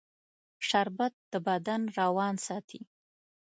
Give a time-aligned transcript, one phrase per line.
[0.67, 2.81] شربت د بدن روان ساتي